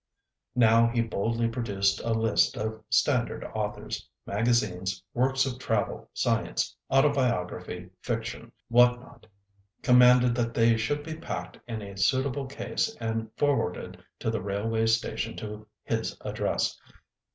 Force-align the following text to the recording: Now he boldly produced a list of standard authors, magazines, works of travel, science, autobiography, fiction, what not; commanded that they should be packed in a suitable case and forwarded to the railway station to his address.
Now 0.55 0.87
he 0.87 0.99
boldly 1.01 1.47
produced 1.47 1.99
a 2.03 2.11
list 2.11 2.57
of 2.57 2.83
standard 2.89 3.43
authors, 3.53 4.09
magazines, 4.25 5.03
works 5.13 5.45
of 5.45 5.59
travel, 5.59 6.09
science, 6.11 6.75
autobiography, 6.91 7.91
fiction, 8.01 8.51
what 8.67 8.99
not; 8.99 9.27
commanded 9.83 10.33
that 10.33 10.55
they 10.55 10.75
should 10.75 11.03
be 11.03 11.13
packed 11.13 11.59
in 11.67 11.83
a 11.83 11.95
suitable 11.97 12.47
case 12.47 12.95
and 12.99 13.29
forwarded 13.37 14.03
to 14.17 14.31
the 14.31 14.41
railway 14.41 14.87
station 14.87 15.37
to 15.37 15.67
his 15.83 16.17
address. 16.21 16.79